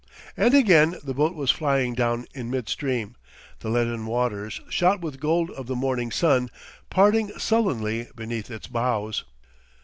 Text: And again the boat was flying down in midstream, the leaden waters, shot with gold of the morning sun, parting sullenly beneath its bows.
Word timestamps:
And 0.35 0.55
again 0.55 0.97
the 1.03 1.13
boat 1.13 1.35
was 1.35 1.51
flying 1.51 1.93
down 1.93 2.25
in 2.33 2.49
midstream, 2.49 3.17
the 3.59 3.69
leaden 3.69 4.07
waters, 4.07 4.59
shot 4.67 4.99
with 5.01 5.19
gold 5.19 5.51
of 5.51 5.67
the 5.67 5.75
morning 5.75 6.09
sun, 6.09 6.49
parting 6.89 7.29
sullenly 7.37 8.07
beneath 8.15 8.49
its 8.49 8.65
bows. 8.65 9.25